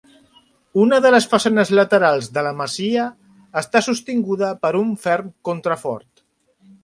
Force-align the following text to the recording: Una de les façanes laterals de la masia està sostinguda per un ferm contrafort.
Una 0.83 0.97
de 1.05 1.09
les 1.15 1.27
façanes 1.33 1.71
laterals 1.79 2.29
de 2.37 2.45
la 2.47 2.53
masia 2.61 3.05
està 3.63 3.83
sostinguda 3.89 4.51
per 4.65 4.75
un 4.83 4.91
ferm 5.07 5.29
contrafort. 5.51 6.27